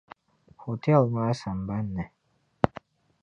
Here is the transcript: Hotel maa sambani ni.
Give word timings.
Hotel 0.63 1.03
maa 1.13 1.33
sambani 1.41 1.91
ni. 1.95 2.05